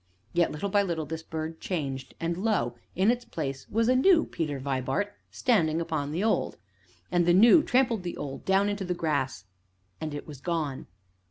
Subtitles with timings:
[0.33, 2.73] Yet, little by little, this bird changed, and lo!
[2.95, 6.57] in its place was a new Peter Vibart standing upon the old;
[7.11, 9.45] and the New trampled the Old down into the grass,
[10.01, 10.87] and it was gone.